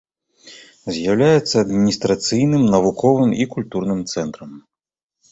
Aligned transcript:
З'яўляецца 0.93 1.55
адміністрацыйным, 1.63 2.63
навуковым 2.77 3.35
і 3.45 3.47
культурным 3.53 4.01
цэнтрам. 4.15 4.51